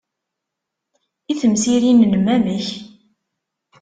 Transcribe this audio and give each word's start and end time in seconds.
I 1.31 1.33
temsirin-nnem, 1.41 2.25
amek? 2.35 2.67